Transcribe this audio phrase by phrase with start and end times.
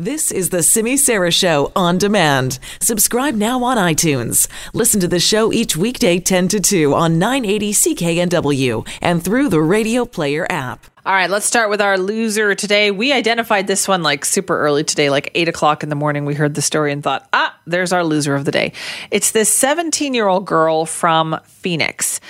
[0.00, 2.60] This is the Simi Sara Show on demand.
[2.80, 4.46] Subscribe now on iTunes.
[4.72, 9.60] Listen to the show each weekday 10 to 2 on 980 CKNW and through the
[9.60, 10.86] Radio Player app.
[11.04, 12.92] All right, let's start with our loser today.
[12.92, 16.24] We identified this one like super early today, like eight o'clock in the morning.
[16.24, 18.74] We heard the story and thought, ah, there's our loser of the day.
[19.10, 22.20] It's this 17 year old girl from Phoenix.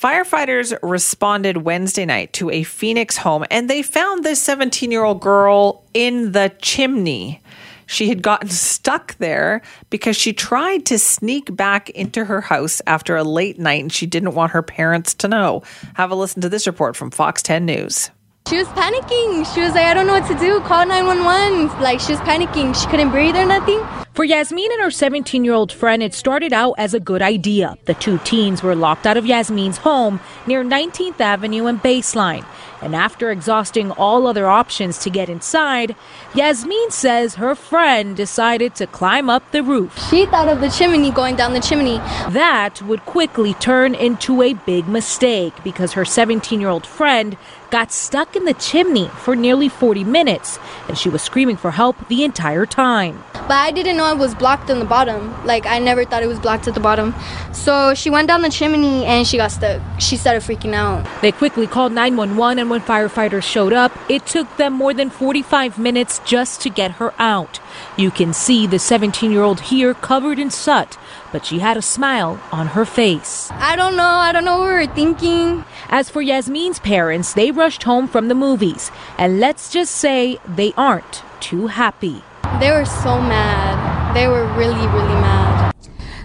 [0.00, 5.20] Firefighters responded Wednesday night to a Phoenix home and they found this 17 year old
[5.20, 7.42] girl in the chimney.
[7.84, 9.60] She had gotten stuck there
[9.90, 14.06] because she tried to sneak back into her house after a late night and she
[14.06, 15.64] didn't want her parents to know.
[15.96, 18.10] Have a listen to this report from Fox 10 News.
[18.48, 19.54] She was panicking.
[19.54, 20.60] She was like, I don't know what to do.
[20.60, 21.78] Call 911.
[21.82, 22.74] Like, she was panicking.
[22.74, 23.80] She couldn't breathe or nothing.
[24.20, 27.78] For Yasmin and her 17 year old friend, it started out as a good idea.
[27.86, 32.44] The two teens were locked out of Yasmin's home near 19th Avenue and Baseline.
[32.82, 35.96] And after exhausting all other options to get inside,
[36.34, 39.98] Yasmin says her friend decided to climb up the roof.
[40.10, 41.96] She thought of the chimney going down the chimney.
[42.28, 47.38] That would quickly turn into a big mistake because her 17 year old friend
[47.70, 51.96] got stuck in the chimney for nearly 40 minutes and she was screaming for help
[52.08, 53.22] the entire time.
[53.32, 55.34] But I didn't know was blocked in the bottom.
[55.44, 57.14] Like, I never thought it was blocked at the bottom.
[57.52, 59.80] So she went down the chimney and she got stuck.
[59.98, 61.06] She started freaking out.
[61.22, 65.78] They quickly called 911 and when firefighters showed up, it took them more than 45
[65.78, 67.60] minutes just to get her out.
[67.96, 70.96] You can see the 17 year old here covered in soot,
[71.32, 73.50] but she had a smile on her face.
[73.52, 74.02] I don't know.
[74.02, 75.64] I don't know what we were thinking.
[75.88, 80.72] As for Yasmin's parents, they rushed home from the movies, and let's just say they
[80.76, 82.22] aren't too happy.
[82.60, 83.99] They were so mad.
[84.14, 85.49] They were really, really mad.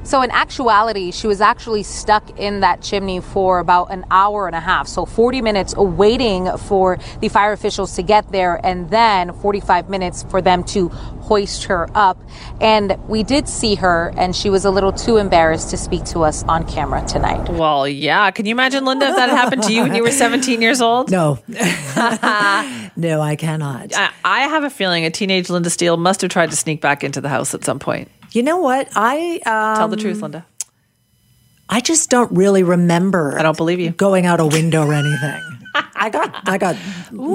[0.05, 4.55] So, in actuality, she was actually stuck in that chimney for about an hour and
[4.55, 4.87] a half.
[4.87, 10.23] So, 40 minutes waiting for the fire officials to get there, and then 45 minutes
[10.29, 12.21] for them to hoist her up.
[12.61, 16.19] And we did see her, and she was a little too embarrassed to speak to
[16.19, 17.49] us on camera tonight.
[17.49, 18.29] Well, yeah.
[18.29, 20.81] Can you imagine, Linda, if that had happened to you when you were 17 years
[20.81, 21.09] old?
[21.09, 21.39] No.
[21.47, 23.95] no, I cannot.
[23.95, 27.03] I, I have a feeling a teenage Linda Steele must have tried to sneak back
[27.03, 28.09] into the house at some point.
[28.35, 28.89] You know what?
[28.95, 30.45] I um, Tell the truth, Linda.
[31.69, 33.39] I just don't really remember.
[33.39, 33.91] I don't believe you.
[33.91, 35.41] Going out a window or anything.
[35.95, 36.75] I got I got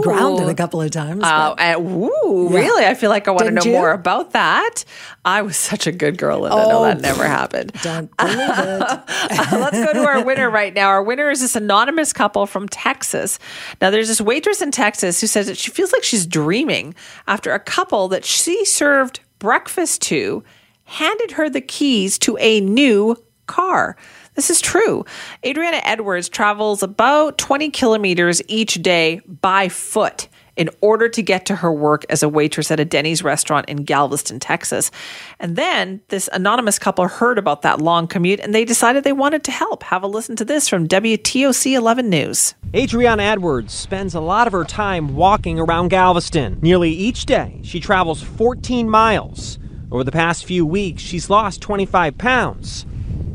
[0.02, 1.22] grounded a couple of times.
[1.24, 2.58] Uh, ooh, Yeah.
[2.58, 2.86] really?
[2.86, 3.76] I feel like I want to Didn't know you?
[3.78, 4.84] more about that.
[5.24, 6.56] I was such a good girl, Linda.
[6.56, 7.72] no, Oh, that never happened.
[7.82, 8.80] don't believe it.
[9.52, 10.88] Let's go to our winner right now.
[10.88, 13.38] Our winner is this anonymous couple from Texas.
[13.80, 16.94] Now, there's this waitress in Texas who says that she feels like she's dreaming
[17.26, 20.44] after a couple that she served breakfast to
[20.90, 23.96] handed her the keys to a new car.
[24.34, 25.04] This is true.
[25.46, 31.54] Adriana Edwards travels about 20 kilometers each day by foot in order to get to
[31.56, 34.90] her work as a waitress at a Denny's restaurant in Galveston, Texas.
[35.38, 39.44] And then this anonymous couple heard about that long commute and they decided they wanted
[39.44, 39.84] to help.
[39.84, 42.54] Have a listen to this from WTOC 11 News.
[42.74, 46.58] Adriana Edwards spends a lot of her time walking around Galveston.
[46.60, 49.59] Nearly each day, she travels 14 miles.
[49.92, 52.86] Over the past few weeks, she's lost 25 pounds.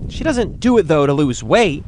[0.08, 1.84] She doesn't do it, though, to lose weight.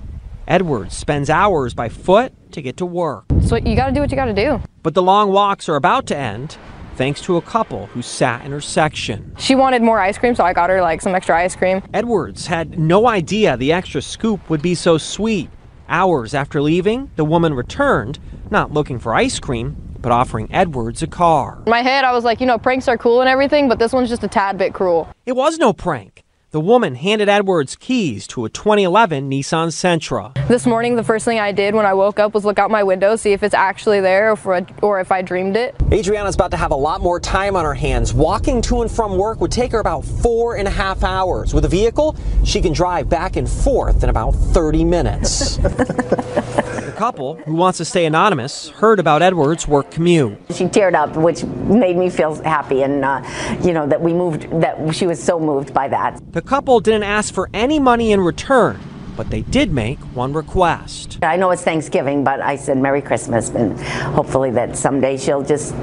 [0.46, 3.26] Edwards spends hours by foot to get to work.
[3.44, 4.62] So you got to do what you got to do.
[4.84, 6.58] But the long walks are about to end
[6.96, 9.34] thanks to a couple who sat in her section.
[9.38, 11.82] She wanted more ice cream, so I got her like some extra ice cream.
[11.94, 15.50] Edwards had no idea the extra scoop would be so sweet.
[15.88, 18.20] Hours after leaving, the woman returned,
[18.50, 21.62] not looking for ice cream, but offering Edwards a car.
[21.66, 23.92] In my head, I was like, you know, pranks are cool and everything, but this
[23.92, 25.06] one's just a tad bit cruel.
[25.26, 26.24] It was no prank.
[26.52, 30.34] The woman handed Edwards keys to a 2011 Nissan Sentra.
[30.48, 32.84] This morning, the first thing I did when I woke up was look out my
[32.84, 35.76] window, see if it's actually there or if, I- or if I dreamed it.
[35.92, 38.14] Adriana's about to have a lot more time on her hands.
[38.14, 41.54] Walking to and from work would take her about four and a half hours.
[41.54, 45.58] With a vehicle, she can drive back and forth in about 30 minutes.
[46.98, 50.36] Couple, who wants to stay anonymous, heard about Edwards' work commute.
[50.50, 53.22] She teared up, which made me feel happy, and uh,
[53.64, 54.50] you know that we moved.
[54.62, 56.20] That she was so moved by that.
[56.34, 58.80] The couple didn't ask for any money in return,
[59.16, 61.20] but they did make one request.
[61.22, 63.80] I know it's Thanksgiving, but I said Merry Christmas, and
[64.16, 65.76] hopefully that someday she'll just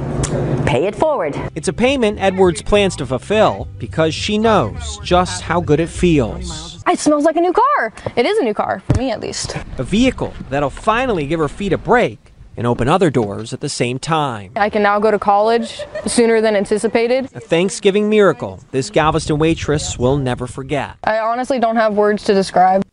[0.67, 1.39] pay it forward.
[1.55, 6.74] It's a payment Edwards plans to fulfill because she knows just how good it feels.
[6.89, 7.93] It smells like a new car.
[8.15, 9.57] It is a new car, for me at least.
[9.79, 13.69] A vehicle that'll finally give her feet a break and open other doors at the
[13.69, 14.53] same time.
[14.55, 17.25] I can now go to college sooner than anticipated.
[17.35, 20.97] A Thanksgiving miracle this Galveston waitress will never forget.
[21.05, 22.85] I honestly don't have words to describe.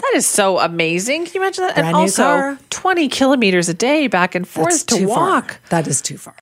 [0.00, 1.24] That is so amazing.
[1.24, 1.74] Can you imagine that?
[1.74, 2.58] Brand and also car.
[2.70, 5.52] 20 kilometers a day back and forth That's to too walk.
[5.52, 5.58] far.
[5.70, 6.34] That is too far.